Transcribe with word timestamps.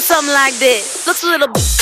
something 0.00 0.32
like 0.34 0.54
this. 0.54 1.06
Looks 1.06 1.22
a 1.22 1.26
little. 1.26 1.73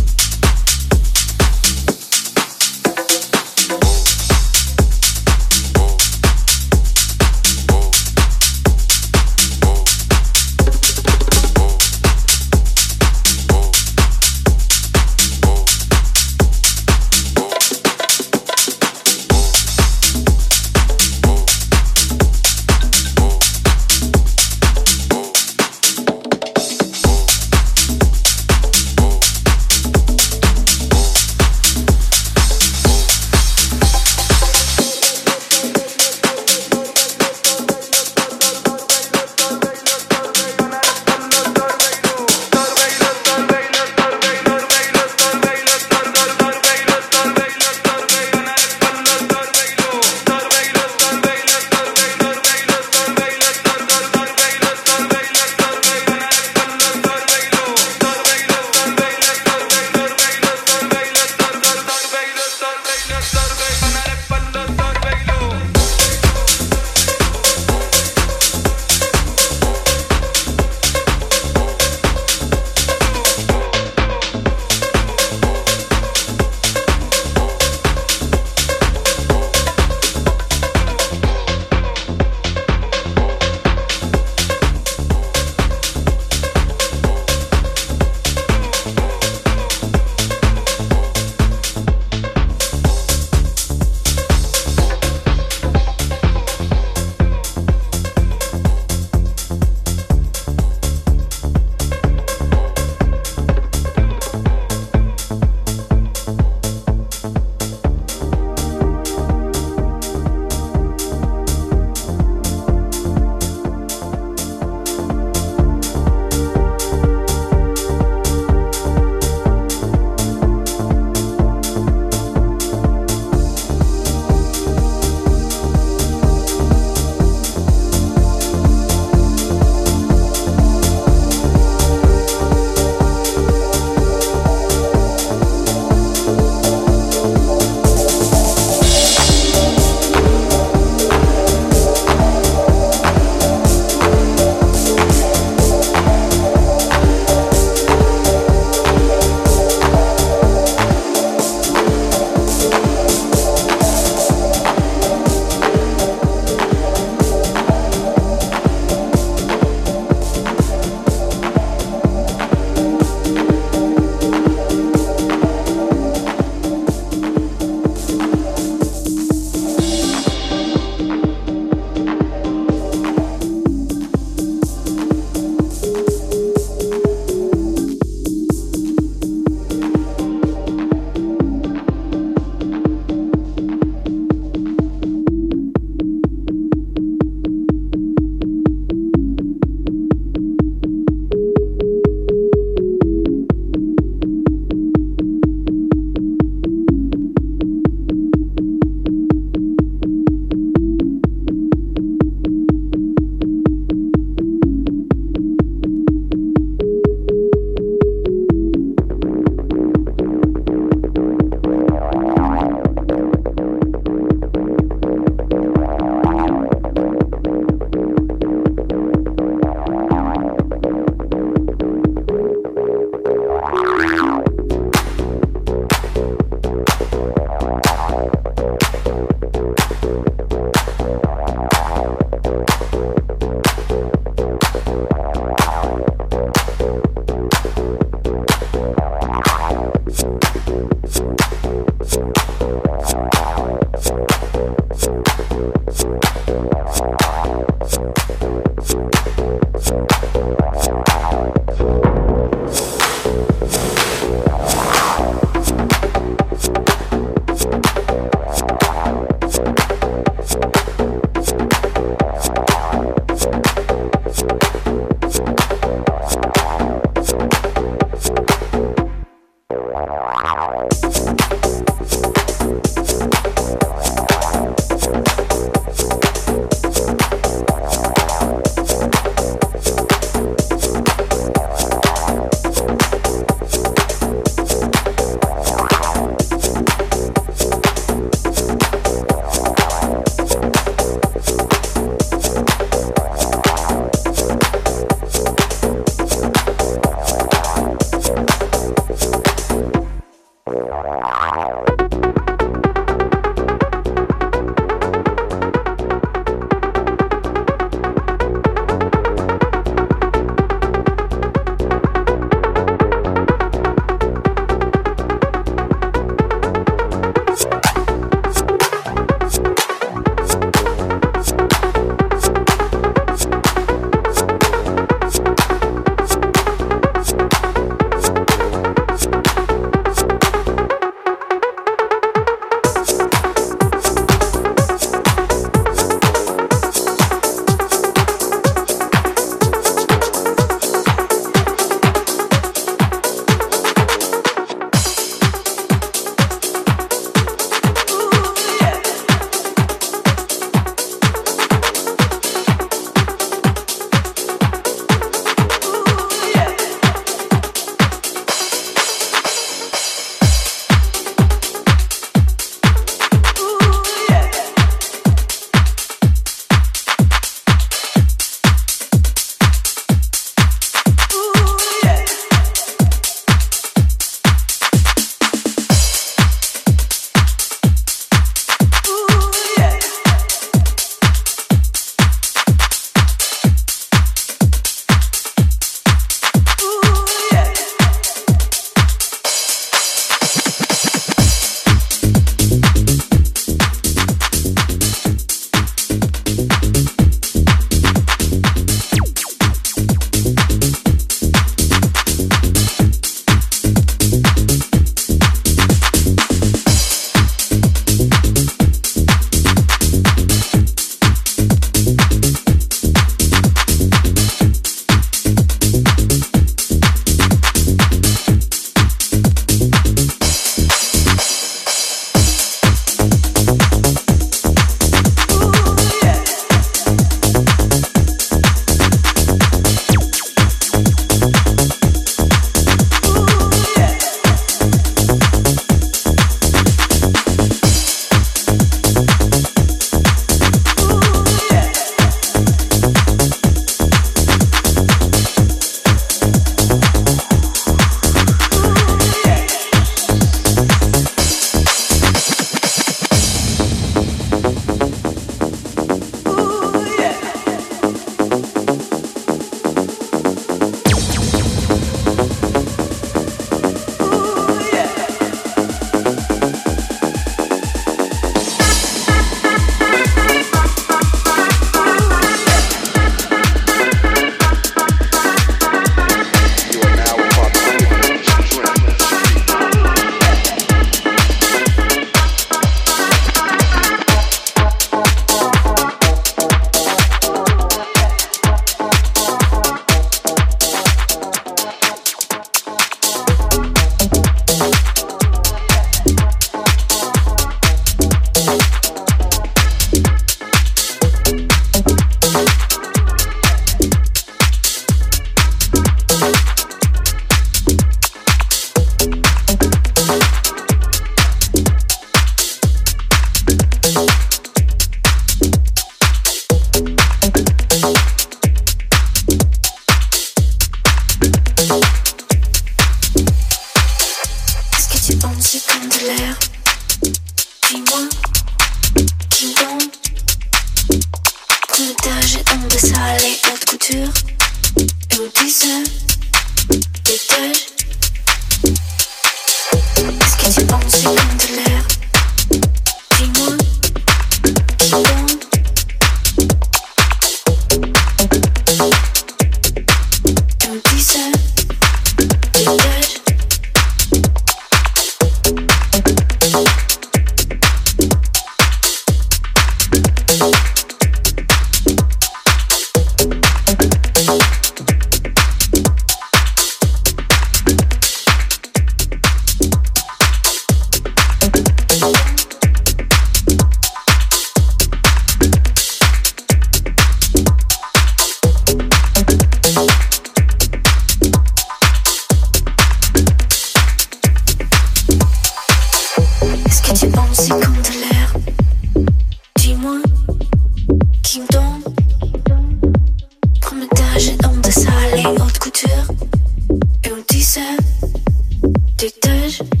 touch 599.39 600.00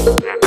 Yeah. 0.00 0.39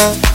Thank 0.00 0.29